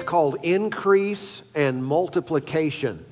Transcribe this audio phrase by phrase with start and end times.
[0.00, 3.04] it's called increase and multiplication.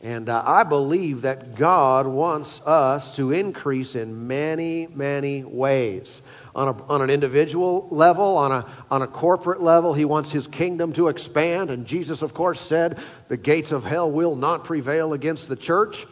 [0.00, 6.20] And uh, I believe that God wants us to increase in many, many ways.
[6.56, 10.48] On, a, on an individual level, on a, on a corporate level, He wants His
[10.48, 11.70] kingdom to expand.
[11.70, 16.04] And Jesus, of course, said, The gates of hell will not prevail against the church.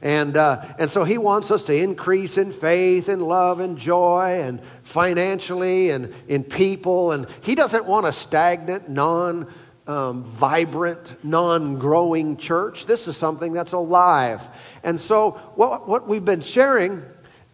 [0.00, 4.40] And, uh, and so he wants us to increase in faith and love and joy
[4.42, 7.12] and financially and in people.
[7.12, 9.52] And he doesn't want a stagnant, non
[9.86, 12.86] um, vibrant, non growing church.
[12.86, 14.42] This is something that's alive.
[14.82, 17.02] And so, what, what we've been sharing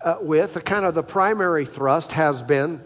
[0.00, 2.82] uh, with, the kind of the primary thrust has been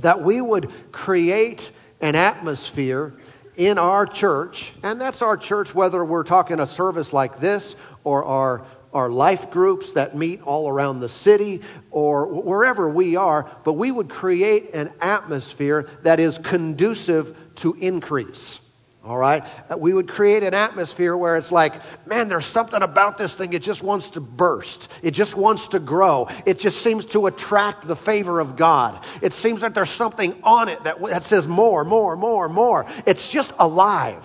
[0.00, 3.14] that we would create an atmosphere
[3.56, 8.24] in our church, and that's our church, whether we're talking a service like this or
[8.24, 13.72] our our life groups that meet all around the city or wherever we are, but
[13.72, 18.58] we would create an atmosphere that is conducive to increase.
[19.04, 19.44] All right?
[19.68, 21.74] Uh, we would create an atmosphere where it's like,
[22.06, 23.52] man, there's something about this thing.
[23.52, 24.86] It just wants to burst.
[25.02, 26.28] It just wants to grow.
[26.46, 29.04] It just seems to attract the favor of God.
[29.20, 32.86] It seems that there's something on it that, that says more, more, more, more.
[33.04, 34.24] It's just alive.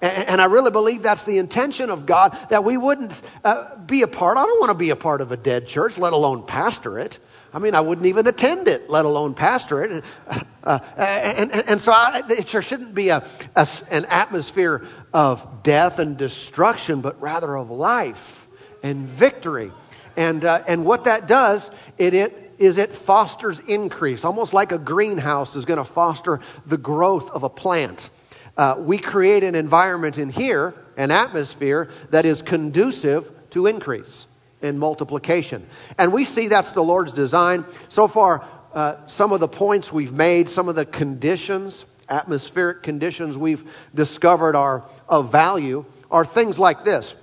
[0.00, 4.00] And, and I really believe that's the intention of God, that we wouldn't uh, be
[4.00, 4.38] a part.
[4.38, 7.18] I don't want to be a part of a dead church, let alone pastor it.
[7.56, 10.04] I mean, I wouldn't even attend it, let alone pastor it.
[10.28, 15.62] Uh, uh, and, and, and, so I, there shouldn't be a, a, an atmosphere of
[15.62, 18.46] death and destruction, but rather of life
[18.82, 19.72] and victory.
[20.16, 24.78] And, uh, and what that does, it, it is it fosters increase, almost like a
[24.78, 28.10] greenhouse is going to foster the growth of a plant.
[28.58, 34.26] Uh, we create an environment in here, an atmosphere that is conducive to increase
[34.62, 35.66] in multiplication.
[35.98, 37.64] And we see that's the Lord's design.
[37.88, 43.36] So far, uh, some of the points we've made, some of the conditions, atmospheric conditions
[43.36, 47.14] we've discovered are of value, are things like this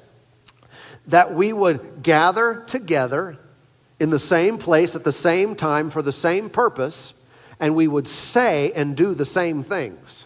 [1.07, 3.37] that we would gather together
[3.99, 7.13] in the same place at the same time for the same purpose,
[7.59, 10.25] and we would say and do the same things.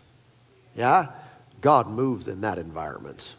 [0.75, 1.07] Yeah?
[1.61, 3.33] God moves in that environment.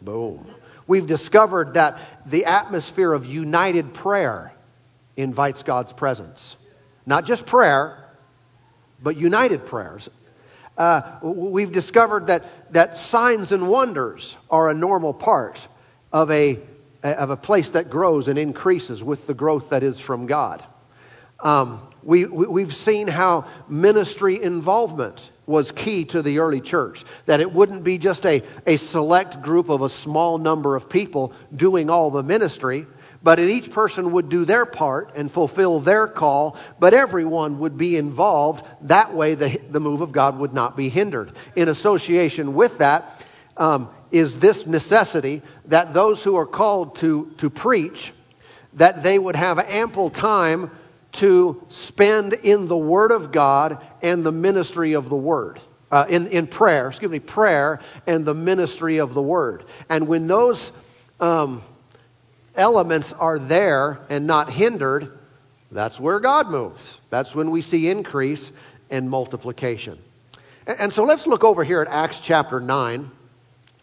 [0.00, 0.52] Boom
[0.86, 4.52] we've discovered that the atmosphere of united prayer
[5.16, 6.56] invites God's presence.
[7.06, 7.98] Not just prayer,
[9.02, 10.08] but united prayers.
[10.76, 15.66] Uh, we've discovered that, that signs and wonders are a normal part
[16.12, 16.60] of a,
[17.02, 20.64] of a place that grows and increases with the growth that is from God.
[21.40, 27.04] Um, we, we, have seen how ministry involvement was key to the early church.
[27.26, 31.34] That it wouldn't be just a, a select group of a small number of people
[31.54, 32.86] doing all the ministry,
[33.22, 37.96] but each person would do their part and fulfill their call, but everyone would be
[37.96, 38.64] involved.
[38.82, 41.32] That way, the, the move of God would not be hindered.
[41.54, 43.22] In association with that
[43.56, 48.12] um, is this necessity that those who are called to, to preach,
[48.74, 50.70] that they would have ample time
[51.12, 55.60] to spend in the Word of God and the ministry of the Word.
[55.90, 59.64] Uh, in, in prayer, excuse me, prayer and the ministry of the Word.
[59.90, 60.72] And when those
[61.20, 61.62] um,
[62.54, 65.18] elements are there and not hindered,
[65.70, 66.98] that's where God moves.
[67.10, 68.50] That's when we see increase
[68.90, 69.98] and multiplication.
[70.66, 73.10] And, and so let's look over here at Acts chapter 9.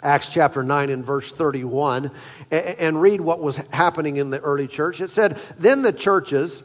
[0.01, 2.11] Acts chapter 9 and verse 31
[2.51, 5.01] and, and read what was happening in the early church.
[5.01, 6.63] It said, Then the churches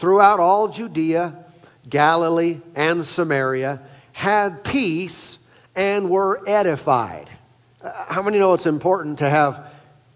[0.00, 1.44] throughout all Judea,
[1.88, 5.38] Galilee, and Samaria had peace
[5.76, 7.28] and were edified.
[7.82, 9.66] Uh, how many know it's important to have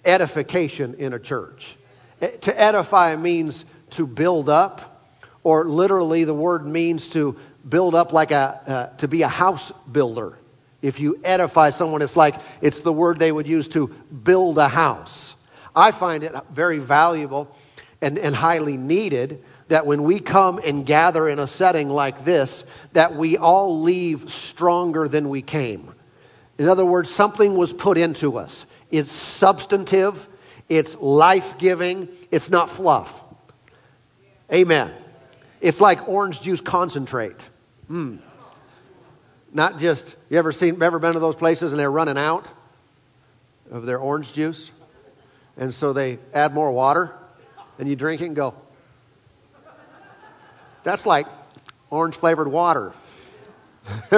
[0.04, 1.76] edification in a church?
[2.22, 5.06] Eh, to edify means to build up,
[5.42, 9.70] or literally the word means to build up like a, uh, to be a house
[9.90, 10.38] builder.
[10.80, 14.68] If you edify someone, it's like it's the word they would use to build a
[14.68, 15.34] house.
[15.76, 17.54] I find it very valuable
[18.00, 22.64] and, and highly needed that when we come and gather in a setting like this,
[22.92, 25.94] that we all leave stronger than we came.
[26.58, 28.64] In other words, something was put into us.
[28.90, 30.28] It's substantive,
[30.68, 33.12] it's life giving, it's not fluff.
[34.52, 34.92] Amen.
[35.60, 37.36] It's like orange juice concentrate.
[37.90, 38.18] Mm.
[39.52, 42.46] Not just, you ever seen, ever been to those places and they're running out
[43.70, 44.70] of their orange juice?
[45.56, 47.14] And so they add more water
[47.78, 48.54] and you drink it and go,
[50.84, 51.26] that's like
[51.90, 52.92] orange flavored water.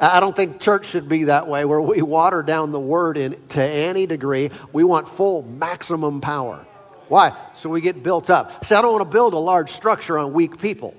[0.00, 3.36] I don't think church should be that way where we water down the word in,
[3.50, 4.50] to any degree.
[4.72, 6.66] We want full maximum power.
[7.08, 7.36] Why?
[7.54, 8.64] So we get built up.
[8.64, 10.94] See, I don't want to build a large structure on weak people.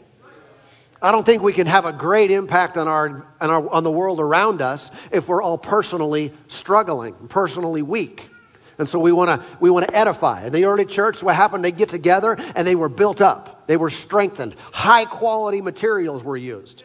[1.01, 3.91] I don't think we can have a great impact on our, on our on the
[3.91, 8.29] world around us if we're all personally struggling, personally weak.
[8.77, 10.45] And so we want to we want to edify.
[10.45, 11.63] In the early church, what happened?
[11.63, 13.67] They get together and they were built up.
[13.67, 14.55] They were strengthened.
[14.71, 16.83] High quality materials were used.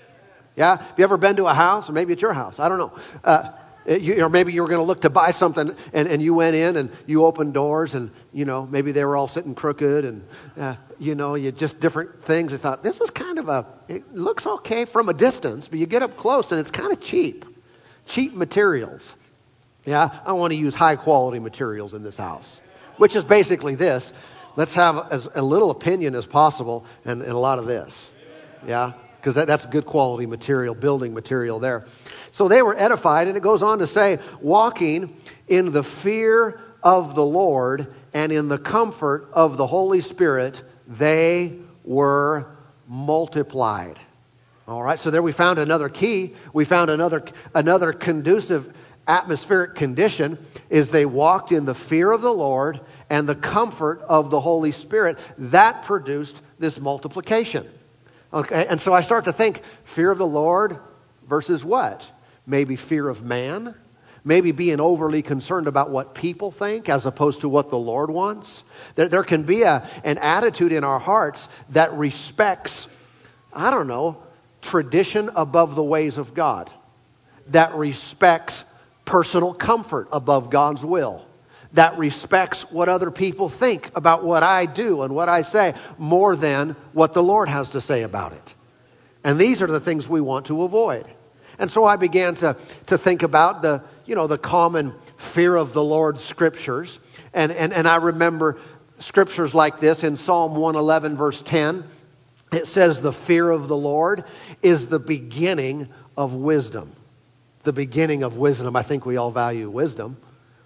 [0.56, 0.78] Yeah.
[0.78, 2.58] Have you ever been to a house, or maybe it's your house?
[2.58, 2.92] I don't know.
[3.22, 3.52] Uh,
[3.88, 6.56] you, or maybe you were going to look to buy something and, and you went
[6.56, 10.26] in and you opened doors and you know maybe they were all sitting crooked and
[10.58, 14.14] uh, you know you just different things i thought this is kind of a it
[14.14, 17.44] looks okay from a distance but you get up close and it's kind of cheap
[18.06, 19.14] cheap materials
[19.86, 22.60] yeah, I want to use high quality materials in this house,
[22.96, 24.12] which is basically this.
[24.56, 28.10] Let's have as a little opinion as possible and, and a lot of this.
[28.66, 31.86] Yeah, because that, that's good quality material, building material there.
[32.32, 35.16] So they were edified, and it goes on to say, walking
[35.46, 41.58] in the fear of the Lord and in the comfort of the Holy Spirit, they
[41.84, 42.46] were
[42.88, 43.98] multiplied.
[44.66, 46.34] All right, so there we found another key.
[46.52, 47.24] We found another
[47.54, 48.72] another conducive
[49.06, 50.38] atmospheric condition
[50.70, 54.72] is they walked in the fear of the Lord and the comfort of the Holy
[54.72, 55.18] Spirit.
[55.38, 57.68] That produced this multiplication.
[58.32, 60.78] Okay, and so I start to think fear of the Lord
[61.28, 62.04] versus what?
[62.46, 63.74] Maybe fear of man?
[64.24, 68.64] Maybe being overly concerned about what people think as opposed to what the Lord wants.
[68.96, 72.88] There, there can be a, an attitude in our hearts that respects,
[73.52, 74.22] I don't know,
[74.62, 76.70] tradition above the ways of God,
[77.48, 78.64] that respects
[79.06, 81.24] personal comfort above God's will,
[81.72, 86.36] that respects what other people think about what I do and what I say more
[86.36, 88.54] than what the Lord has to say about it.
[89.24, 91.06] And these are the things we want to avoid.
[91.58, 92.56] And so I began to,
[92.86, 96.98] to think about the, you know, the common fear of the Lord scriptures.
[97.32, 98.58] And, and, and I remember
[98.98, 101.84] scriptures like this in Psalm 111, verse 10.
[102.52, 104.24] It says, The fear of the Lord
[104.62, 106.92] is the beginning of wisdom
[107.66, 108.76] the beginning of wisdom.
[108.76, 110.16] I think we all value wisdom.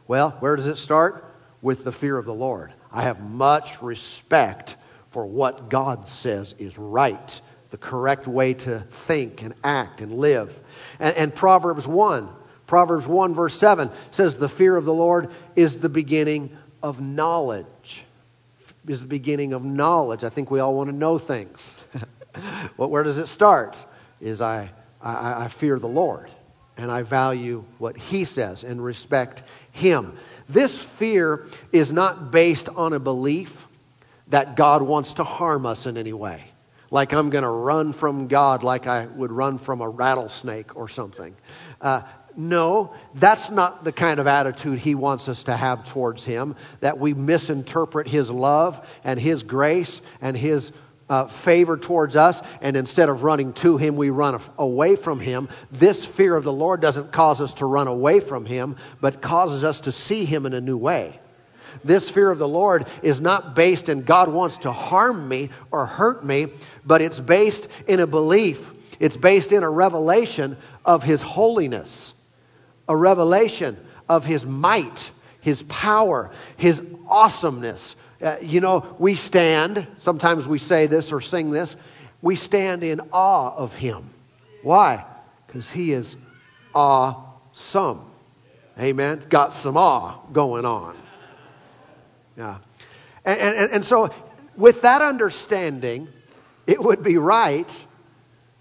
[0.07, 1.25] Well, where does it start?
[1.63, 2.73] With the fear of the Lord.
[2.93, 4.77] I have much respect
[5.11, 10.57] for what God says is right, the correct way to think and act and live.
[11.01, 12.29] And, and Proverbs 1,
[12.67, 18.05] Proverbs 1, verse 7 says, The fear of the Lord is the beginning of knowledge.
[18.87, 20.23] Is the beginning of knowledge.
[20.23, 21.75] I think we all want to know things.
[22.77, 23.77] well, where does it start?
[24.21, 24.71] Is I,
[25.01, 26.31] I, I fear the Lord
[26.77, 30.17] and I value what he says and respect him.
[30.49, 33.57] This fear is not based on a belief
[34.29, 36.45] that God wants to harm us in any way.
[36.91, 40.89] Like I'm going to run from God like I would run from a rattlesnake or
[40.89, 41.37] something.
[41.81, 42.03] Uh,
[42.37, 46.99] no, that's not the kind of attitude he wants us to have towards him, that
[46.99, 50.73] we misinterpret his love and his grace and his
[51.11, 55.49] uh, favor towards us, and instead of running to Him, we run away from Him.
[55.73, 59.65] This fear of the Lord doesn't cause us to run away from Him, but causes
[59.65, 61.19] us to see Him in a new way.
[61.85, 65.85] This fear of the Lord is not based in God wants to harm me or
[65.85, 66.49] hurt me,
[66.87, 68.65] but it's based in a belief.
[69.01, 72.15] It's based in a revelation of His holiness,
[72.89, 73.77] a revelation
[74.09, 75.11] of His might,
[75.41, 81.51] His power, His awesomeness, uh, you know, we stand, sometimes we say this or sing
[81.51, 81.75] this,
[82.23, 84.11] we stand in awe of him.
[84.63, 85.05] Why?
[85.47, 86.17] Because he is
[86.75, 88.03] awesome.
[88.79, 89.23] Amen.
[89.29, 90.97] Got some awe going on.
[92.37, 92.59] Yeah.
[93.25, 94.11] And, and, and so,
[94.57, 96.09] with that understanding,
[96.67, 97.85] it would be right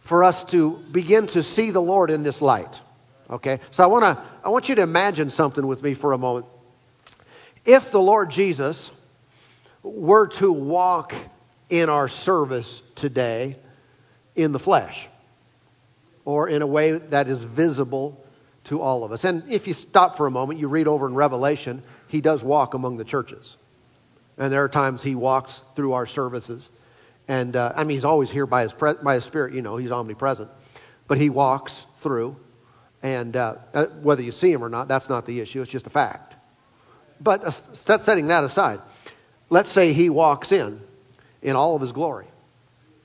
[0.02, 2.82] for us to begin to see the Lord in this light.
[3.30, 3.60] Okay?
[3.72, 6.46] So I want to I want you to imagine something with me for a moment.
[7.66, 8.90] If the Lord Jesus
[9.84, 11.14] were to walk
[11.70, 13.58] in our service today
[14.36, 15.08] in the flesh
[16.26, 18.24] or in a way that is visible
[18.66, 19.24] to all of us.
[19.24, 22.74] And if you stop for a moment, you read over in Revelation, he does walk
[22.74, 23.58] among the churches.
[24.38, 26.70] And there are times he walks through our services.
[27.28, 29.78] And uh, I mean, he's always here by his, pre- by his spirit, you know,
[29.78, 30.50] he's omnipresent.
[31.08, 32.38] But he walks through.
[33.02, 35.62] And uh, uh whether you see him or not, that's not the issue.
[35.62, 36.36] It's just a fact.
[37.22, 37.52] But uh,
[38.00, 38.82] setting that aside,
[39.50, 40.80] Let's say he walks in
[41.42, 42.28] in all of his glory,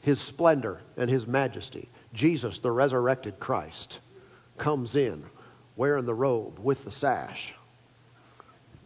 [0.01, 1.89] his splendor and his majesty.
[2.13, 3.99] Jesus, the resurrected Christ,
[4.59, 5.25] comes in
[5.77, 7.55] wearing the robe with the sash.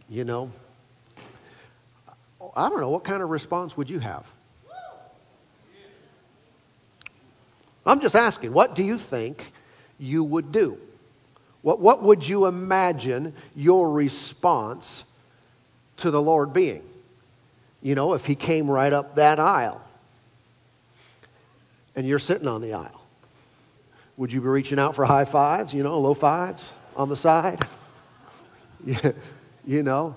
[0.09, 0.51] You know,
[2.55, 4.25] I don't know, what kind of response would you have?
[7.85, 9.51] I'm just asking, what do you think
[9.97, 10.77] you would do?
[11.61, 15.03] What, what would you imagine your response
[15.97, 16.83] to the Lord being?
[17.81, 19.81] You know, if he came right up that aisle.
[21.95, 23.01] and you're sitting on the aisle.
[24.17, 27.65] Would you be reaching out for high fives, you know, low fives on the side?
[29.65, 30.15] you know,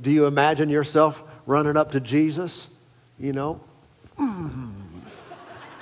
[0.00, 2.66] do you imagine yourself running up to Jesus,
[3.18, 3.60] you know,
[4.18, 4.70] mm-hmm.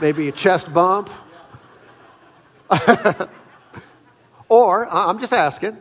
[0.00, 1.10] maybe a chest bump?
[4.48, 5.76] or, I'm just asking,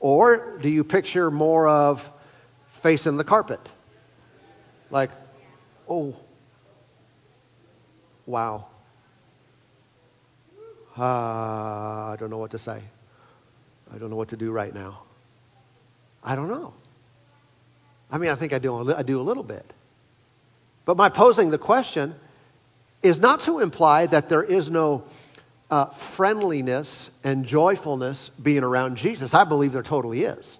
[0.00, 2.10] or do you picture more of
[2.82, 3.60] facing the carpet?
[4.90, 5.10] Like,
[5.88, 6.16] oh,
[8.26, 8.66] wow.
[10.98, 12.82] Uh, I don't know what to say.
[13.92, 15.02] I don't know what to do right now.
[16.22, 16.74] I don't know.
[18.10, 19.64] I mean, I think I do, I do a little bit.
[20.84, 22.14] But my posing the question
[23.02, 25.04] is not to imply that there is no
[25.70, 29.32] uh, friendliness and joyfulness being around Jesus.
[29.32, 30.58] I believe there totally is.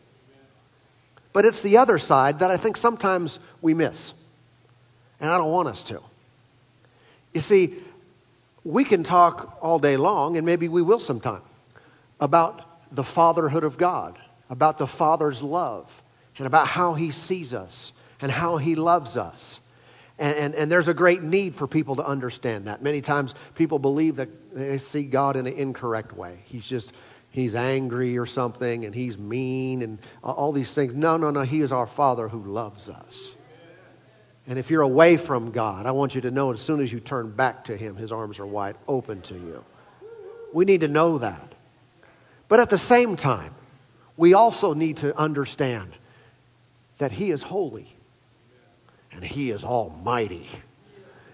[1.32, 4.12] But it's the other side that I think sometimes we miss.
[5.20, 6.00] And I don't want us to.
[7.32, 7.76] You see,
[8.64, 11.42] we can talk all day long, and maybe we will sometime,
[12.18, 14.18] about the fatherhood of God,
[14.49, 15.90] about the Father's love,
[16.37, 19.60] and about how He sees us and how He loves us.
[20.18, 22.82] And, and, and, there's a great need for people to understand that.
[22.82, 26.40] Many times people believe that they see God in an incorrect way.
[26.44, 26.92] He's just,
[27.30, 30.94] he's angry or something, and he's mean, and all these things.
[30.94, 31.42] No, no, no.
[31.42, 33.37] He is our Father who loves us.
[34.46, 36.99] And if you're away from God, I want you to know as soon as you
[37.00, 39.64] turn back to Him, His arms are wide open to you.
[40.52, 41.54] We need to know that.
[42.49, 43.54] But at the same time,
[44.16, 45.92] we also need to understand
[46.99, 47.94] that He is holy
[49.12, 50.49] and He is almighty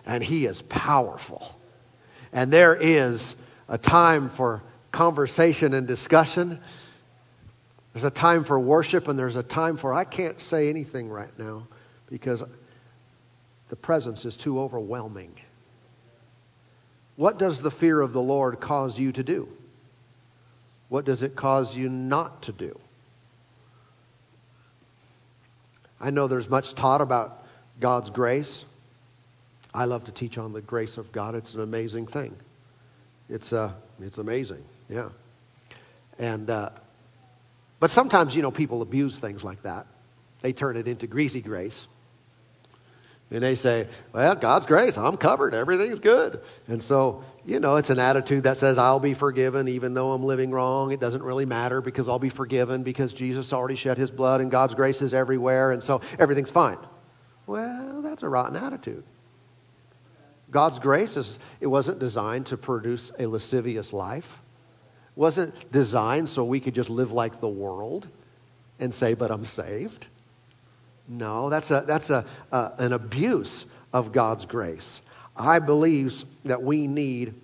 [0.04, 1.58] and He is powerful.
[2.32, 3.34] And there is
[3.68, 4.62] a time for
[4.96, 6.58] conversation and discussion.
[7.92, 11.38] There's a time for worship, and there's a time for I can't say anything right
[11.38, 11.66] now
[12.08, 12.42] because
[13.68, 15.34] the presence is too overwhelming.
[17.16, 19.48] What does the fear of the Lord cause you to do?
[20.88, 22.78] What does it cause you not to do?
[26.00, 27.46] I know there's much taught about
[27.80, 28.64] God's grace.
[29.74, 31.34] I love to teach on the grace of God.
[31.34, 32.34] It's an amazing thing.
[33.28, 35.08] It's uh, it's amazing, yeah.
[36.18, 36.70] And uh,
[37.80, 39.86] but sometimes you know people abuse things like that.
[40.42, 41.86] They turn it into greasy grace.
[43.30, 46.40] And they say, well, God's grace, I'm covered, everything's good.
[46.68, 50.22] And so, you know, it's an attitude that says, I'll be forgiven even though I'm
[50.22, 50.92] living wrong.
[50.92, 54.48] It doesn't really matter because I'll be forgiven because Jesus already shed his blood and
[54.48, 55.72] God's grace is everywhere.
[55.72, 56.78] And so everything's fine.
[57.48, 59.02] Well, that's a rotten attitude.
[60.48, 64.40] God's grace is, it wasn't designed to produce a lascivious life.
[65.16, 68.06] Wasn't designed so we could just live like the world
[68.78, 70.06] and say, but I'm saved.
[71.08, 75.00] No, that's, a, that's a, a, an abuse of God's grace.
[75.36, 77.34] I believe that we need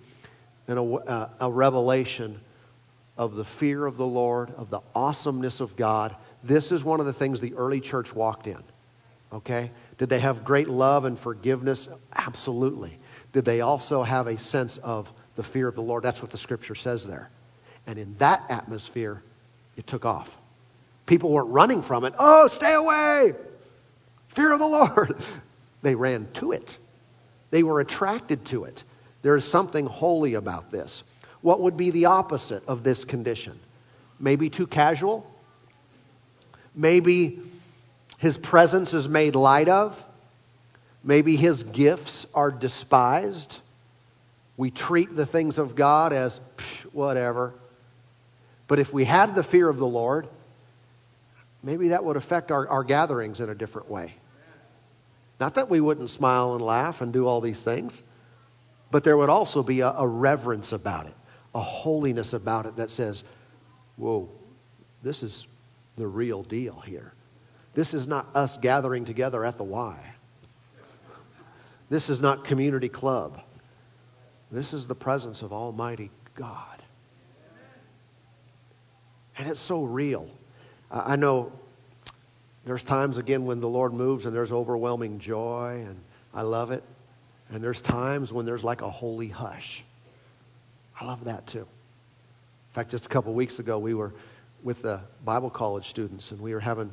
[0.67, 2.41] an, a, uh, a revelation
[3.17, 6.17] of the fear of the Lord, of the awesomeness of God.
[6.43, 8.63] This is one of the things the early church walked in.
[9.33, 9.71] Okay?
[9.99, 11.89] Did they have great love and forgiveness?
[12.15, 12.99] Absolutely.
[13.33, 16.03] Did they also have a sense of the fear of the Lord?
[16.03, 17.31] That's what the scripture says there.
[17.87, 19.23] And in that atmosphere,
[19.77, 20.31] it took off.
[21.07, 22.15] People weren't running from it.
[22.19, 23.35] Oh, stay away!
[24.29, 25.23] Fear of the Lord.
[25.83, 26.79] They ran to it.
[27.51, 28.85] They were attracted to it.
[29.23, 31.03] There is something holy about this.
[31.41, 33.59] What would be the opposite of this condition?
[34.21, 35.27] Maybe too casual?
[36.73, 37.41] Maybe
[38.19, 40.01] his presence is made light of?
[41.03, 43.59] Maybe his gifts are despised?
[44.57, 46.41] We treat the things of God as
[46.93, 47.55] whatever.
[48.73, 50.27] But if we had the fear of the Lord,
[51.63, 54.15] maybe that would affect our, our gatherings in a different way.
[55.39, 58.03] Not that we wouldn't smile and laugh and do all these things,
[58.91, 61.13] but there would also be a, a reverence about it,
[61.55, 63.25] a holiness about it that says,
[63.97, 64.31] whoa,
[65.03, 65.47] this is
[65.99, 67.13] the real deal here.
[67.75, 69.99] This is not us gathering together at the Y.
[71.91, 73.39] This is not community club.
[74.51, 76.72] This is the presence of Almighty God.
[79.39, 80.29] And it's so real.
[80.91, 81.53] I know
[82.65, 85.99] there's times, again, when the Lord moves and there's overwhelming joy, and
[86.35, 86.85] I love it.
[87.51, 89.83] And there's times when there's like a holy hush.
[91.01, 91.61] I love that too.
[91.61, 94.15] In fact, just a couple weeks ago, we were
[94.63, 96.93] with the Bible college students, and we were having,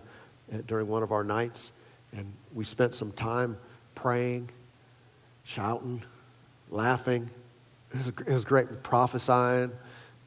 [0.53, 1.72] uh, during one of our nights,
[2.13, 3.58] and we spent some time
[3.96, 4.50] praying,
[5.43, 6.01] shouting,
[6.72, 7.29] laughing.
[7.91, 9.72] It was, it was great, prophesying.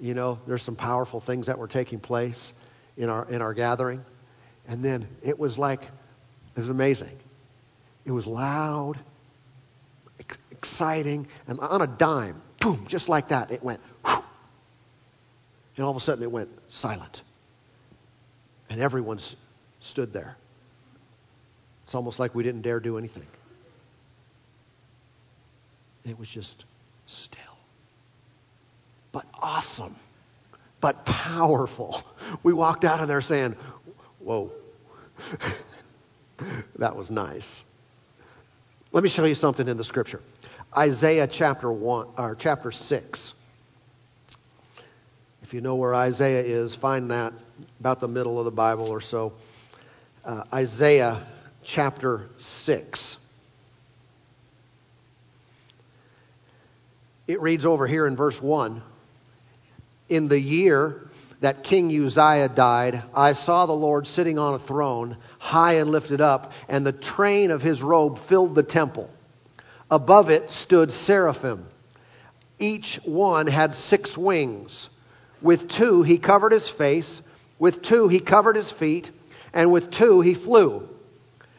[0.01, 2.53] You know, there's some powerful things that were taking place
[2.97, 4.05] in our, in our gathering.
[4.67, 7.19] And then it was like, it was amazing.
[8.05, 8.99] It was loud,
[10.19, 11.29] ex- exciting.
[11.47, 14.23] And on a dime, boom, just like that, it went, whew,
[15.77, 17.23] and all of a sudden it went silent.
[18.69, 19.21] And everyone
[19.81, 20.37] stood there.
[21.85, 23.27] It's almost like we didn't dare do anything.
[26.05, 26.65] It was just
[27.07, 27.52] still.
[29.13, 29.95] But awesome.
[30.81, 32.03] But powerful.
[32.43, 33.57] We walked out of there saying,
[34.19, 34.53] Whoa.
[36.77, 37.63] that was nice.
[38.91, 40.21] Let me show you something in the scripture.
[40.77, 43.35] Isaiah chapter 1 or chapter 6.
[45.43, 47.35] If you know where Isaiah is, find that
[47.79, 49.35] about the middle of the Bible or so.
[50.25, 51.27] Uh, Isaiah
[51.63, 53.19] chapter 6.
[57.27, 58.83] It reads over here in verse 1
[60.09, 61.09] In the year
[61.41, 66.21] that King Uzziah died, I saw the Lord sitting on a throne, high and lifted
[66.21, 69.11] up, and the train of his robe filled the temple.
[69.91, 71.67] Above it stood seraphim.
[72.59, 74.89] Each one had six wings.
[75.41, 77.21] With two he covered his face,
[77.59, 79.11] with two he covered his feet,
[79.53, 80.89] and with two he flew.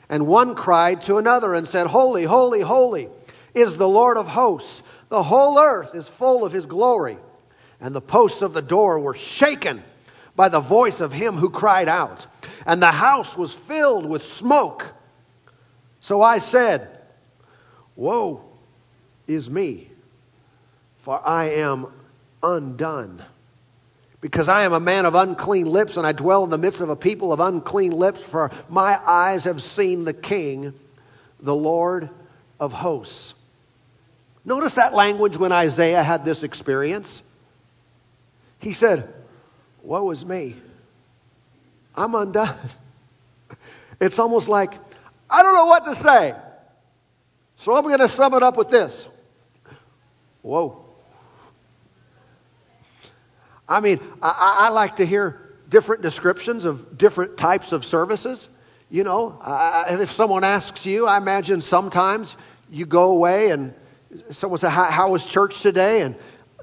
[0.09, 3.09] And one cried to another and said, Holy, holy, holy
[3.53, 4.81] is the Lord of hosts.
[5.09, 7.17] The whole earth is full of his glory.
[7.83, 9.83] And the posts of the door were shaken
[10.37, 12.25] by the voice of him who cried out.
[12.65, 14.85] And the house was filled with smoke.
[15.99, 16.87] So I said,
[17.97, 18.41] Woe
[19.27, 19.89] is me,
[20.99, 21.87] for I am
[22.41, 23.21] undone
[24.21, 26.89] because I am a man of unclean lips, and I dwell in the midst of
[26.89, 30.73] a people of unclean lips, for my eyes have seen the King,
[31.41, 32.09] the Lord
[32.57, 33.33] of hosts.
[34.45, 37.21] Notice that language when Isaiah had this experience.
[38.63, 39.13] He said,
[39.83, 40.55] Woe is me.
[41.95, 42.55] I'm undone.
[44.01, 44.73] It's almost like,
[45.29, 46.35] I don't know what to say.
[47.57, 49.07] So I'm going to sum it up with this
[50.41, 50.83] Whoa.
[53.69, 58.49] I mean, I, I like to hear different descriptions of different types of services.
[58.89, 62.35] You know, I, if someone asks you, I imagine sometimes
[62.69, 63.73] you go away and
[64.31, 66.01] someone say, how, how was church today?
[66.01, 66.15] And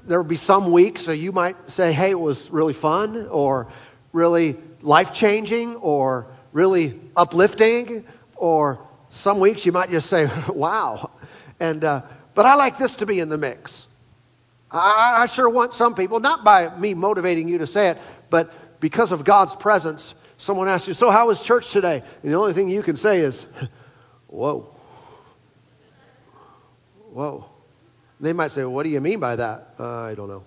[0.05, 3.67] there will be some weeks, so you might say, hey, it was really fun, or
[4.13, 11.11] really life changing, or really uplifting, or some weeks you might just say, wow.
[11.59, 12.01] And, uh,
[12.33, 13.85] but I like this to be in the mix.
[14.71, 17.97] I, I sure want some people, not by me motivating you to say it,
[18.29, 22.03] but because of God's presence, someone asks you, So, how was church today?
[22.23, 23.45] And the only thing you can say is,
[24.27, 24.73] Whoa.
[27.11, 27.50] Whoa.
[28.21, 29.73] They might say, well, What do you mean by that?
[29.79, 30.43] Uh, I don't know.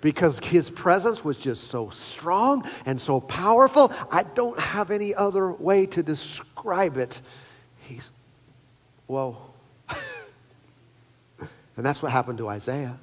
[0.00, 5.50] Because his presence was just so strong and so powerful, I don't have any other
[5.50, 7.18] way to describe it.
[7.80, 8.10] He's,
[9.06, 9.38] whoa.
[11.76, 12.98] And that's what happened to Isaiah.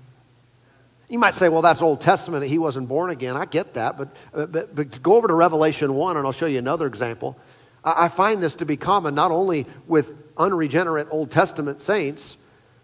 [1.07, 2.43] You might say, well, that's Old Testament.
[2.45, 3.37] He wasn't born again.
[3.37, 3.99] I get that.
[3.99, 7.37] But, but, but go over to Revelation 1, and I'll show you another example.
[7.83, 12.37] I, I find this to be common not only with unregenerate Old Testament saints,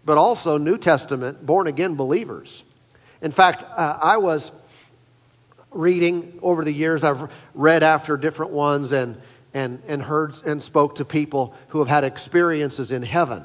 [0.04, 2.62] but also New Testament born again believers.
[3.22, 4.50] In fact, uh, I was
[5.70, 9.20] reading over the years, I've read after different ones and,
[9.54, 13.44] and, and heard and spoke to people who have had experiences in heaven.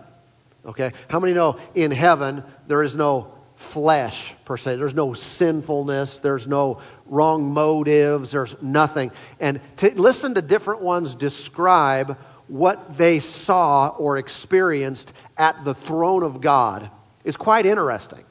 [0.65, 0.93] Okay?
[1.07, 4.77] How many know in heaven there is no flesh per se?
[4.77, 9.11] There's no sinfulness, there's no wrong motives, there's nothing.
[9.39, 16.23] And to listen to different ones describe what they saw or experienced at the throne
[16.23, 16.89] of God
[17.23, 18.23] is quite interesting.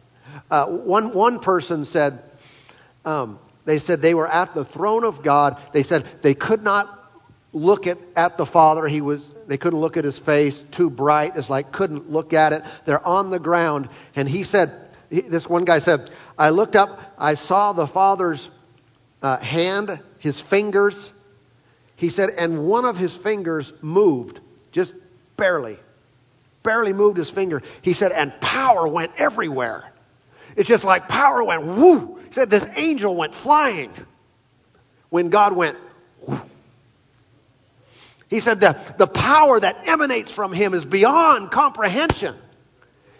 [0.50, 2.22] Uh, one, one person said,
[3.04, 5.60] um, they said they were at the throne of God.
[5.72, 7.00] They said they could not
[7.52, 8.86] look at, at the Father.
[8.86, 11.32] He was, they couldn't look at his face, too bright.
[11.36, 12.62] It's like couldn't look at it.
[12.84, 13.88] They're on the ground.
[14.14, 18.50] And he said, he, this one guy said, I looked up, I saw the Father's
[19.22, 21.12] uh, hand, his fingers.
[21.96, 24.40] He said, and one of his fingers moved,
[24.72, 24.92] just
[25.36, 25.78] barely.
[26.62, 27.62] Barely moved his finger.
[27.82, 29.90] He said, and power went everywhere.
[30.56, 32.18] It's just like power went whoo.
[32.28, 33.92] He said, this angel went flying
[35.10, 35.78] when God went
[36.26, 36.40] whoo.
[38.28, 42.34] He said the, the power that emanates from him is beyond comprehension.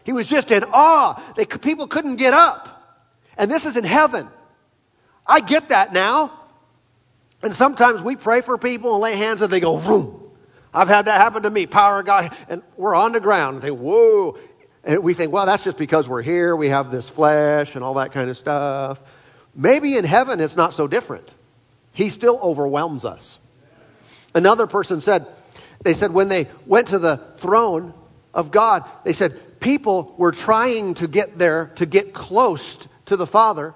[0.03, 1.23] He was just in awe.
[1.37, 2.71] They, people couldn't get up.
[3.37, 4.29] And this is in heaven.
[5.27, 6.33] I get that now.
[7.45, 10.23] And sometimes we pray for people and lay hands and they go, vroom.
[10.73, 11.67] I've had that happen to me.
[11.67, 12.35] Power of God.
[12.49, 14.39] And we're on the ground and think, whoa.
[14.83, 16.57] And we think, well, that's just because we're here.
[16.57, 18.99] We have this flesh and all that kind of stuff.
[19.55, 21.31] Maybe in heaven it's not so different.
[21.93, 23.39] He still overwhelms us.
[24.35, 25.27] Another person said,
[25.83, 27.93] they said when they went to the throne
[28.33, 28.89] of God.
[29.05, 33.75] They said people were trying to get there, to get close to the Father,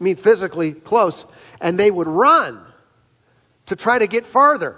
[0.00, 1.24] I mean physically close,
[1.62, 2.62] and they would run
[3.66, 4.76] to try to get farther.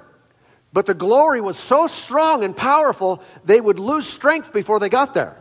[0.73, 5.15] But the glory was so strong and powerful, they would lose strength before they got
[5.15, 5.37] there.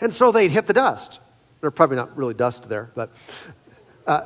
[0.00, 1.20] And so they'd hit the dust.
[1.60, 3.10] They're probably not really dust there, but,
[4.06, 4.22] uh,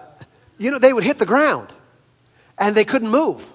[0.57, 1.69] you know, they would hit the ground
[2.57, 3.47] and they couldn't move.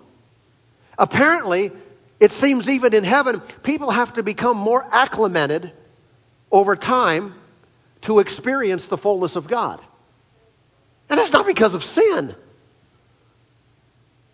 [1.00, 1.72] Apparently,
[2.20, 5.72] it seems even in heaven, people have to become more acclimated
[6.52, 7.34] over time
[8.02, 9.82] to experience the fullness of God.
[11.10, 12.36] And that's not because of sin.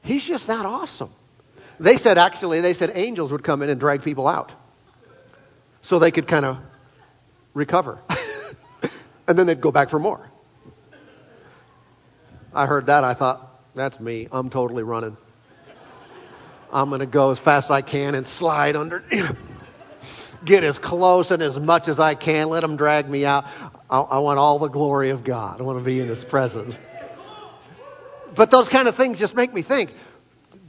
[0.07, 1.09] He's just that awesome.
[1.81, 4.53] They said, actually, they said angels would come in and drag people out
[5.81, 6.59] so they could kind of
[7.53, 7.99] recover.
[9.27, 10.31] and then they'd go back for more.
[12.53, 13.03] I heard that.
[13.03, 14.29] I thought, that's me.
[14.31, 15.17] I'm totally running.
[16.71, 19.03] I'm going to go as fast as I can and slide under,
[20.45, 22.47] get as close and as much as I can.
[22.47, 23.45] Let them drag me out.
[23.89, 25.59] I, I want all the glory of God.
[25.59, 26.77] I want to be in His presence.
[28.37, 29.93] But those kind of things just make me think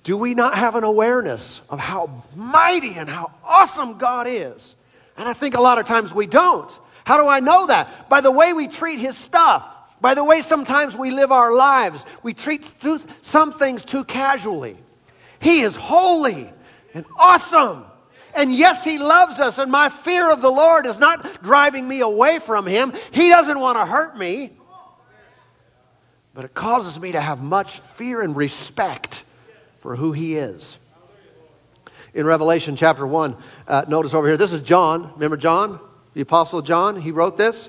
[0.02, 4.74] do we not have an awareness of how mighty and how awesome God is?
[5.18, 6.70] And I think a lot of times we don't.
[7.04, 8.08] How do I know that?
[8.08, 9.66] By the way we treat His stuff.
[10.00, 12.02] By the way sometimes we live our lives.
[12.22, 12.64] We treat
[13.22, 14.76] some things too casually.
[15.40, 16.50] He is holy
[16.94, 17.84] and awesome.
[18.34, 22.00] And yes, He loves us, and my fear of the Lord is not driving me
[22.00, 22.92] away from Him.
[23.10, 24.52] He doesn't want to hurt me.
[26.38, 29.24] But it causes me to have much fear and respect
[29.80, 30.78] for who He is.
[32.14, 35.10] In Revelation chapter 1, uh, notice over here, this is John.
[35.14, 35.80] Remember John?
[36.14, 37.00] The Apostle John?
[37.00, 37.68] He wrote this.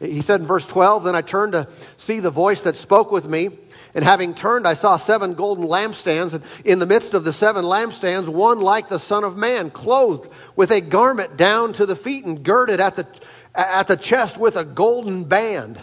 [0.00, 3.28] He said in verse 12, Then I turned to see the voice that spoke with
[3.28, 3.50] me.
[3.94, 7.66] And having turned, I saw seven golden lampstands, and in the midst of the seven
[7.66, 12.24] lampstands, one like the Son of Man, clothed with a garment down to the feet
[12.24, 13.06] and girded at the,
[13.54, 15.78] at the chest with a golden band.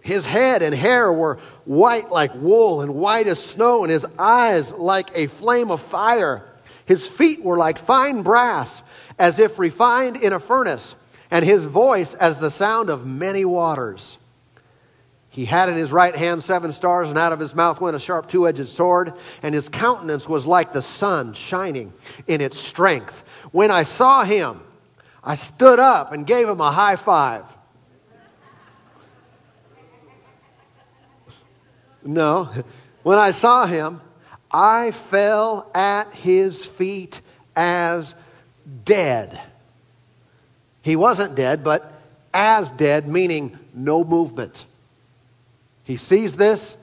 [0.00, 4.72] His head and hair were white like wool and white as snow, and his eyes
[4.72, 6.44] like a flame of fire.
[6.86, 8.82] His feet were like fine brass,
[9.18, 10.94] as if refined in a furnace,
[11.30, 14.16] and his voice as the sound of many waters.
[15.28, 18.00] He had in his right hand seven stars, and out of his mouth went a
[18.00, 21.92] sharp two edged sword, and his countenance was like the sun shining
[22.26, 23.22] in its strength.
[23.52, 24.60] When I saw him,
[25.22, 27.44] I stood up and gave him a high five.
[32.04, 32.50] No.
[33.02, 34.00] When I saw him,
[34.50, 37.20] I fell at his feet
[37.54, 38.14] as
[38.84, 39.40] dead.
[40.82, 41.92] He wasn't dead, but
[42.32, 44.64] as dead, meaning no movement.
[45.84, 46.76] He sees this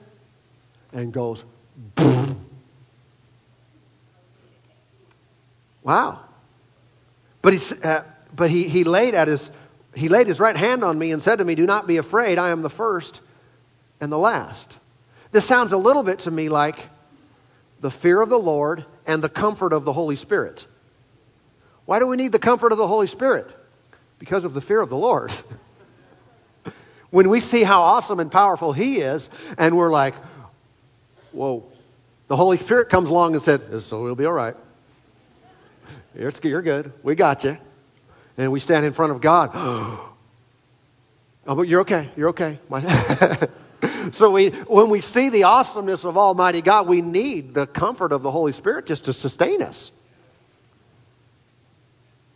[0.92, 1.44] and goes,
[1.94, 2.44] Boom.
[5.82, 6.20] wow.
[7.42, 8.02] But, he, uh,
[8.34, 9.50] but he, he, laid at his,
[9.94, 12.38] he laid his right hand on me and said to me, Do not be afraid,
[12.38, 13.20] I am the first
[14.00, 14.76] and the last.
[15.30, 16.76] This sounds a little bit to me like
[17.80, 20.66] the fear of the Lord and the comfort of the Holy Spirit.
[21.84, 23.46] Why do we need the comfort of the Holy Spirit?
[24.18, 25.32] Because of the fear of the Lord.
[27.10, 30.14] when we see how awesome and powerful He is, and we're like,
[31.32, 31.64] whoa,
[32.26, 34.56] the Holy Spirit comes along and said, so we'll be all right.
[36.14, 36.92] You're, you're good.
[37.02, 37.58] We got you.
[38.36, 39.50] And we stand in front of God.
[39.54, 40.14] oh,
[41.46, 42.10] but you're okay.
[42.16, 42.58] You're okay.
[44.12, 48.22] so we, when we see the awesomeness of Almighty God, we need the comfort of
[48.22, 49.90] the Holy Spirit just to sustain us.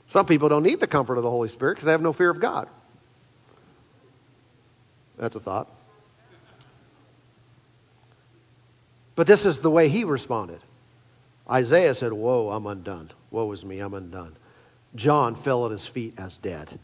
[0.09, 2.31] Some people don't need the comfort of the Holy Spirit because they have no fear
[2.31, 2.69] of God.
[5.17, 5.69] That's a thought.
[9.15, 10.61] But this is the way he responded.
[11.51, 13.11] Isaiah said, Whoa, I'm undone.
[13.31, 14.37] Woe is me, I'm undone.
[14.95, 16.79] John fell at his feet as dead.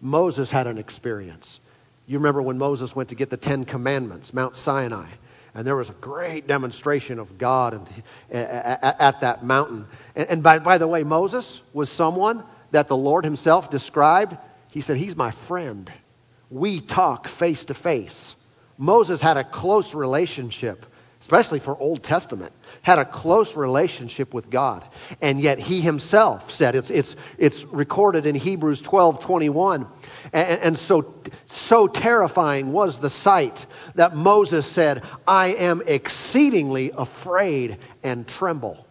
[0.00, 1.60] Moses had an experience.
[2.08, 5.06] You remember when Moses went to get the Ten Commandments, Mount Sinai,
[5.54, 7.86] and there was a great demonstration of God and,
[8.30, 9.86] at that mountain.
[10.16, 14.38] And, by, by the way, Moses was someone that the Lord himself described.
[14.70, 15.92] He said, He's my friend.
[16.50, 18.34] We talk face to face.
[18.78, 20.86] Moses had a close relationship,
[21.28, 24.82] especially for Old Testament, had a close relationship with God.
[25.20, 29.86] And yet he himself said, it's, it's, it's recorded in Hebrews 12 21
[30.32, 31.14] and, and so,
[31.44, 38.86] so terrifying was the sight that Moses said, I am exceedingly afraid and tremble.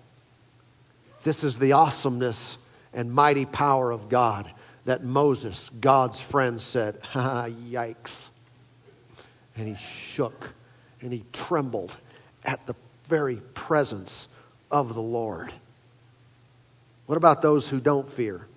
[1.23, 2.55] This is the awesomeness
[2.93, 4.47] and mighty power of God
[4.85, 8.13] that Moses, God's friend, said, ah, Yikes.
[9.55, 9.75] And he
[10.13, 10.53] shook
[11.01, 11.95] and he trembled
[12.47, 12.75] at the
[13.09, 14.27] very presence
[14.71, 15.53] of the Lord.
[17.05, 18.47] What about those who don't fear?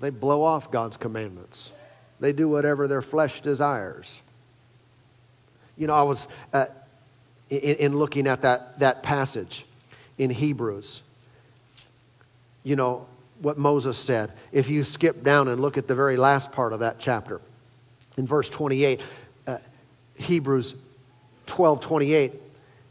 [0.00, 1.70] They blow off God's commandments.
[2.20, 4.20] They do whatever their flesh desires.
[5.76, 6.66] You know, I was uh,
[7.48, 9.64] in, in looking at that, that passage
[10.18, 11.02] in Hebrews.
[12.62, 13.06] You know,
[13.40, 14.32] what Moses said.
[14.52, 17.40] If you skip down and look at the very last part of that chapter,
[18.16, 19.00] in verse 28,
[19.46, 19.58] uh,
[20.16, 20.74] Hebrews
[21.46, 22.32] 12 28,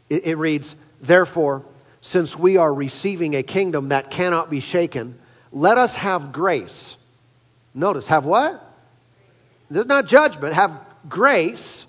[0.08, 1.64] it, it reads, Therefore,
[2.00, 5.18] since we are receiving a kingdom that cannot be shaken,
[5.52, 6.96] let us have grace.
[7.74, 8.62] Notice, have what?
[9.70, 10.54] This is not judgment.
[10.54, 10.72] Have
[11.08, 11.86] grace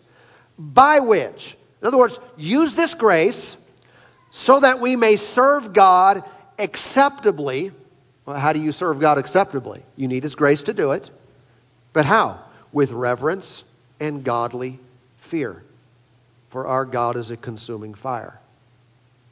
[0.58, 3.56] by which, in other words, use this grace
[4.32, 6.24] so that we may serve God
[6.58, 7.72] acceptably.
[8.26, 9.84] Well, how do you serve God acceptably?
[9.96, 11.10] You need His grace to do it.
[11.94, 12.42] But how?
[12.72, 13.64] With reverence
[14.00, 14.80] and godly
[15.18, 15.64] fear.
[16.50, 18.40] For our God is a consuming fire.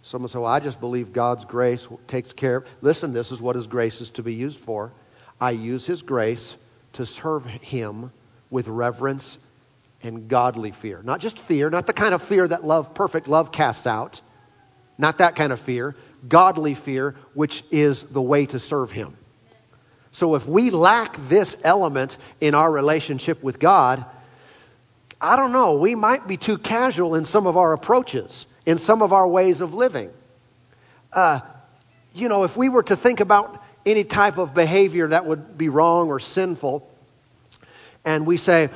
[0.01, 2.65] Someone say, Well, I just believe God's grace takes care of.
[2.81, 4.91] Listen, this is what His grace is to be used for.
[5.39, 6.55] I use His grace
[6.93, 8.11] to serve Him
[8.49, 9.37] with reverence
[10.03, 11.01] and godly fear.
[11.03, 14.21] Not just fear, not the kind of fear that love, perfect love casts out.
[14.97, 15.95] Not that kind of fear.
[16.27, 19.17] Godly fear, which is the way to serve Him.
[20.11, 24.05] So if we lack this element in our relationship with God,
[25.19, 29.01] I don't know, we might be too casual in some of our approaches, in some
[29.01, 30.11] of our ways of living.
[31.11, 31.39] Uh,
[32.13, 35.69] you know, if we were to think about any type of behavior that would be
[35.69, 36.89] wrong or sinful,
[38.03, 38.69] and we say,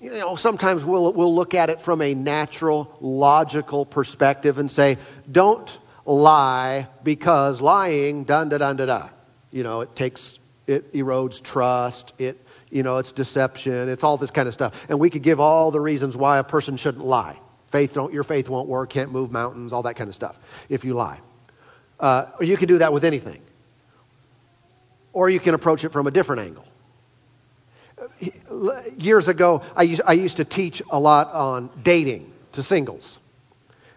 [0.00, 4.98] you know, sometimes we'll, we'll look at it from a natural, logical perspective and say,
[5.30, 5.70] don't
[6.04, 9.08] lie because lying, dun da dun da da.
[9.50, 12.45] You know, it takes, it erodes trust, it
[12.76, 14.74] you know, it's deception, it's all this kind of stuff.
[14.90, 17.38] And we could give all the reasons why a person shouldn't lie.
[17.72, 20.84] Faith don't, your faith won't work, can't move mountains, all that kind of stuff if
[20.84, 21.18] you lie.
[21.98, 23.40] Uh, or you can do that with anything.
[25.14, 26.66] Or you can approach it from a different angle.
[28.98, 33.18] Years ago, I used, I used to teach a lot on dating to singles.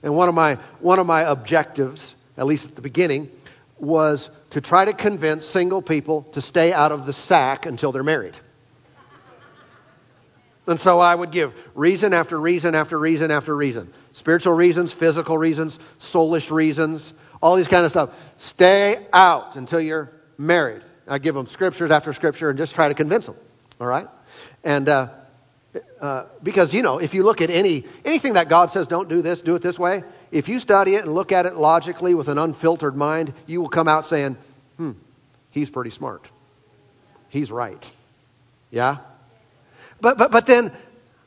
[0.02, 3.30] And one of my, one of my objectives, at least at the beginning,
[3.78, 8.04] was to try to convince single people to stay out of the sack until they're
[8.04, 8.38] married.
[10.70, 13.92] And so I would give reason after reason after reason after reason.
[14.14, 18.12] Spiritual reasons, physical reasons, soulish reasons, all these kind of stuff.
[18.38, 20.84] Stay out until you're married.
[21.08, 23.36] I give them scriptures after scripture and just try to convince them.
[23.82, 24.08] All right?
[24.64, 25.08] And uh,
[26.00, 29.24] uh, because, you know, if you look at any anything that God says, don't do
[29.24, 32.28] this, do it this way, if you study it and look at it logically with
[32.28, 34.38] an unfiltered mind, you will come out saying,
[34.78, 34.92] hmm,
[35.50, 36.28] he's pretty smart.
[37.30, 37.84] He's right.
[38.70, 38.98] Yeah?
[40.02, 40.72] But, but, but then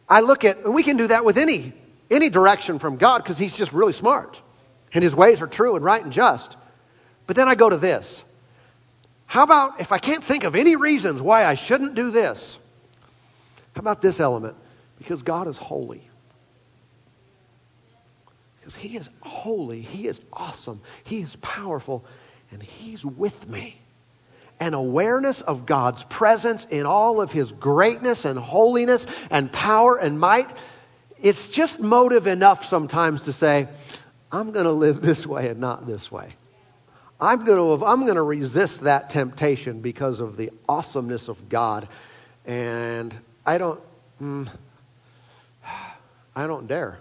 [0.09, 1.73] I look at, and we can do that with any,
[2.11, 4.41] any direction from God because He's just really smart.
[4.95, 6.57] And His ways are true and right and just.
[7.27, 8.23] But then I go to this.
[9.27, 12.59] How about if I can't think of any reasons why I shouldn't do this?
[13.75, 14.57] How about this element?
[14.99, 16.07] Because God is holy.
[18.61, 22.05] Because He is holy, He is awesome, He is powerful,
[22.51, 23.82] and He's with me
[24.63, 30.21] an awareness of God's presence in all of His greatness and holiness and power and
[30.21, 30.49] might,
[31.21, 33.67] it's just motive enough sometimes to say,
[34.31, 36.37] I'm going to live this way and not this way.
[37.21, 41.89] I'm going to, I'm going to resist that temptation because of the awesomeness of God.
[42.47, 43.13] And
[43.45, 43.81] I don't,
[44.21, 44.49] mm,
[46.37, 47.01] I don't dare.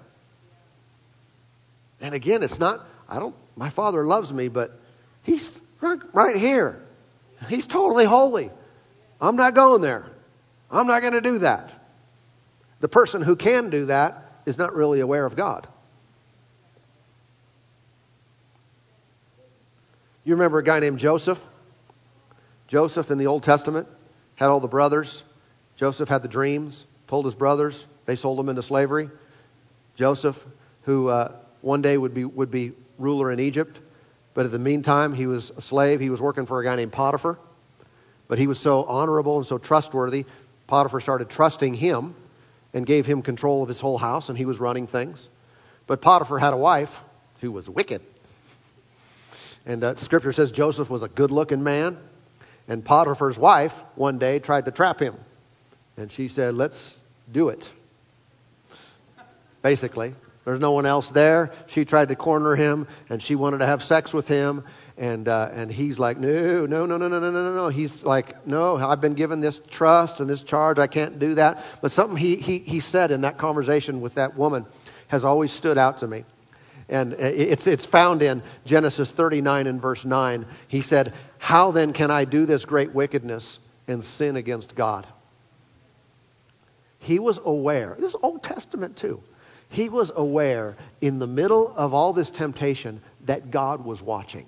[2.00, 4.80] And again, it's not, I don't, my father loves me, but
[5.22, 5.48] he's
[5.80, 6.82] right, right here.
[7.48, 8.50] He's totally holy.
[9.20, 10.06] I'm not going there.
[10.70, 11.72] I'm not going to do that.
[12.80, 15.68] The person who can do that is not really aware of God.
[20.24, 21.40] You remember a guy named Joseph?
[22.68, 23.88] Joseph in the Old Testament
[24.36, 25.24] had all the brothers.
[25.76, 27.86] Joseph had the dreams, told his brothers.
[28.06, 29.10] They sold him into slavery.
[29.96, 30.44] Joseph,
[30.84, 33.80] who uh, one day would be, would be ruler in Egypt,
[34.34, 36.00] but in the meantime, he was a slave.
[36.00, 37.38] He was working for a guy named Potiphar.
[38.28, 40.26] But he was so honorable and so trustworthy,
[40.68, 42.16] Potiphar started trusting him
[42.74, 45.28] and gave him control of his whole house, and he was running things.
[45.86, 46.98] But Potiphar had a wife
[47.42, 48.02] who was wicked.
[49.66, 51.98] And uh, scripture says Joseph was a good looking man.
[52.68, 55.16] And Potiphar's wife one day tried to trap him.
[55.98, 56.96] And she said, Let's
[57.32, 57.68] do it.
[59.62, 60.16] Basically.
[60.46, 61.52] There's no one else there.
[61.68, 64.64] She tried to corner him, and she wanted to have sex with him.
[64.98, 67.70] And, uh, and he's like, no, no, no, no, no, no, no, no.
[67.70, 70.80] He's like, no, I've been given this trust and this charge.
[70.80, 71.64] I can't do that.
[71.82, 74.66] But something he, he, he said in that conversation with that woman
[75.08, 76.26] has always stood out to me.
[76.90, 80.46] And it's, it's found in Genesis 39 and verse 9.
[80.68, 83.60] He said, How then can I do this great wickedness
[83.92, 85.06] and sin against God.
[87.00, 87.96] He was aware.
[88.00, 89.22] This is Old Testament too.
[89.72, 94.46] He was aware in the middle of all this temptation that God was watching.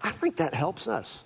[0.00, 1.22] I think that helps us.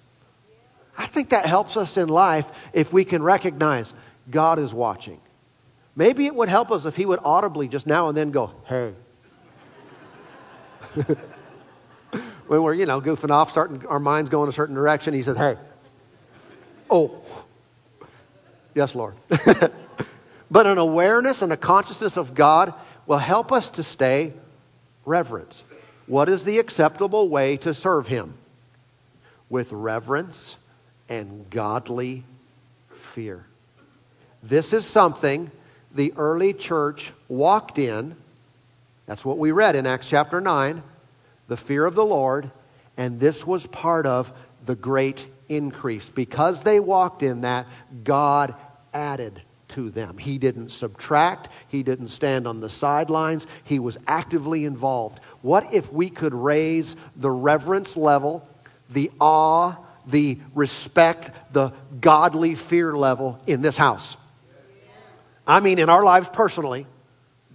[0.99, 3.95] I think that helps us in life if we can recognize
[4.29, 5.21] God is watching.
[5.95, 8.95] Maybe it would help us if He would audibly just now and then go, hey.
[12.49, 15.37] when we're, you know, goofing off, starting our minds going a certain direction, He says,
[15.37, 15.55] hey.
[16.91, 17.23] Oh.
[18.75, 19.15] Yes, Lord.
[20.55, 22.75] but an awareness and a consciousness of God
[23.09, 24.33] will help us to stay
[25.05, 25.64] reverent.
[26.07, 28.35] What is the acceptable way to serve Him?
[29.51, 30.55] With reverence
[31.09, 32.23] and godly
[33.14, 33.45] fear.
[34.45, 35.51] This is something
[35.93, 38.14] the early church walked in.
[39.07, 40.85] That's what we read in Acts chapter 9
[41.49, 42.49] the fear of the Lord,
[42.97, 44.33] and this was part of
[44.67, 46.09] the great increase.
[46.09, 47.67] Because they walked in that,
[48.05, 48.55] God
[48.93, 50.18] added to them.
[50.18, 55.20] He didn't subtract, He didn't stand on the sidelines, He was actively involved.
[55.42, 58.46] What if we could raise the reverence level,
[58.90, 64.16] the awe, the respect, the godly fear level in this house?
[65.46, 66.87] I mean, in our lives personally,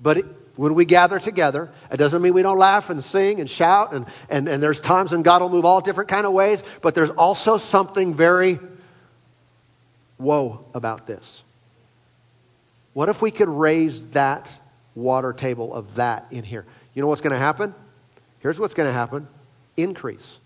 [0.01, 3.49] but it, when we gather together, it doesn't mean we don't laugh and sing and
[3.49, 6.61] shout, and, and, and there's times when God will move all different kind of ways,
[6.81, 8.59] but there's also something very
[10.17, 11.41] woe about this.
[12.99, 14.49] What if we could raise that
[14.93, 16.65] water table of that in here?
[16.93, 17.73] You know what's going to happen?
[18.39, 19.25] Here's what's going to happen
[19.77, 20.37] increase.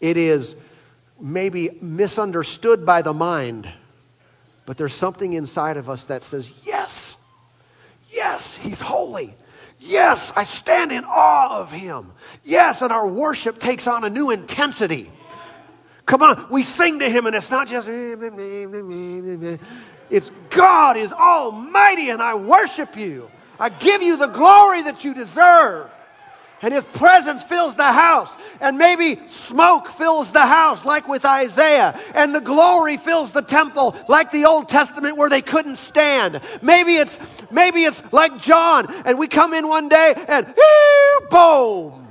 [0.00, 0.56] It is
[1.20, 3.72] maybe misunderstood by the mind
[4.64, 7.16] but there's something inside of us that says, Yes,
[8.10, 9.32] yes, He's holy.
[9.78, 12.10] Yes, I stand in awe of Him.
[12.42, 15.12] Yes, and our worship takes on a new intensity.
[16.06, 17.86] Come on, we sing to Him, and it's not just,
[20.10, 23.30] it's God is almighty, and I worship you.
[23.58, 25.90] I give you the glory that you deserve
[26.62, 28.34] and his presence fills the house.
[28.60, 31.98] And maybe smoke fills the house, like with Isaiah.
[32.14, 36.40] And the glory fills the temple, like the Old Testament where they couldn't stand.
[36.62, 37.18] Maybe it's,
[37.50, 40.54] maybe it's like John, and we come in one day and
[41.30, 42.02] boom.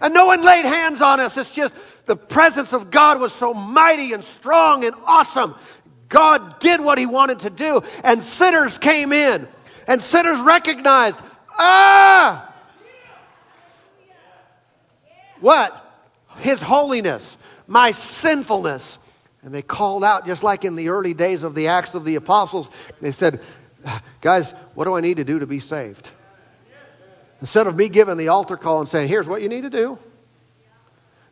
[0.00, 1.36] And no one laid hands on us.
[1.36, 1.74] It's just
[2.06, 5.54] the presence of God was so mighty and strong and awesome.
[6.12, 7.82] God did what he wanted to do.
[8.04, 9.48] And sinners came in.
[9.86, 11.18] And sinners recognized,
[11.58, 12.54] ah,
[15.40, 15.74] what?
[16.36, 18.98] His holiness, my sinfulness.
[19.42, 22.14] And they called out, just like in the early days of the Acts of the
[22.16, 22.70] Apostles,
[23.00, 23.40] they said,
[24.20, 26.08] Guys, what do I need to do to be saved?
[27.40, 29.98] Instead of me giving the altar call and saying, Here's what you need to do,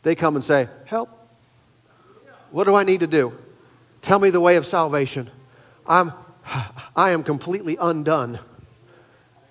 [0.03, 1.11] they come and say, Help.
[2.51, 3.33] What do I need to do?
[4.03, 5.31] Tell me the way of salvation.
[5.87, 6.13] I'm,
[6.97, 8.39] I am completely undone,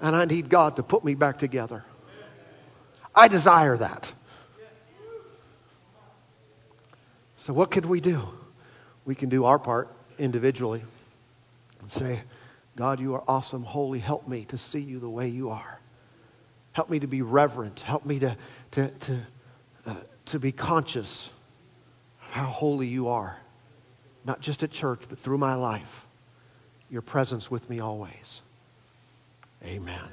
[0.01, 1.83] and I need God to put me back together.
[3.13, 4.11] I desire that.
[7.37, 8.27] So, what could we do?
[9.05, 10.83] We can do our part individually
[11.81, 12.21] and say,
[12.75, 13.99] God, you are awesome, holy.
[13.99, 15.79] Help me to see you the way you are.
[16.73, 17.79] Help me to be reverent.
[17.79, 18.37] Help me to,
[18.71, 19.19] to, to,
[19.85, 21.29] uh, to be conscious
[22.21, 23.37] of how holy you are.
[24.29, 26.05] Not just at church, but through my life.
[26.91, 28.41] Your presence with me always.
[29.65, 30.07] Amen.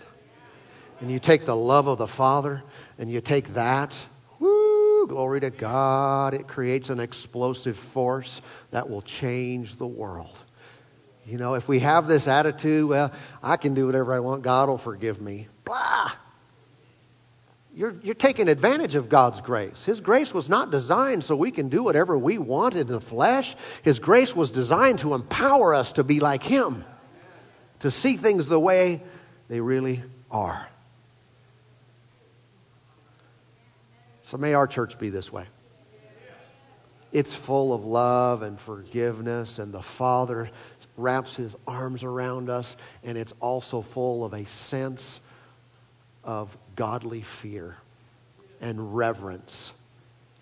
[1.02, 2.62] And you take the love of the Father
[2.98, 3.94] and you take that
[4.40, 6.32] glory to God.
[6.32, 10.38] It creates an explosive force that will change the world.
[11.26, 14.70] You know, if we have this attitude, well, I can do whatever I want, God
[14.70, 15.48] will forgive me.
[15.66, 16.12] Blah!
[17.76, 19.84] You're, you're taking advantage of God's grace.
[19.84, 23.54] His grace was not designed so we can do whatever we want in the flesh.
[23.82, 26.86] His grace was designed to empower us to be like Him,
[27.80, 29.02] to see things the way
[29.48, 30.66] they really are.
[34.22, 35.44] So may our church be this way.
[37.12, 40.48] It's full of love and forgiveness, and the Father
[40.96, 42.74] wraps his arms around us,
[43.04, 45.20] and it's also full of a sense
[46.24, 47.76] of godly fear
[48.60, 49.72] and reverence.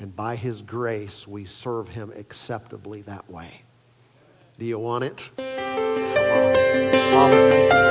[0.00, 3.62] And by his grace, we serve him acceptably that way.
[4.58, 5.20] Do you want it?
[7.12, 7.83] Father, thank you.